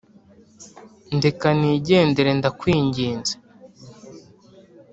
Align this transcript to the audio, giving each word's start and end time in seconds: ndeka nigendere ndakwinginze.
ndeka 1.15 1.49
nigendere 1.59 2.29
ndakwinginze. 2.39 3.33